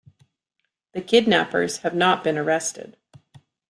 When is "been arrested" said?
2.23-2.97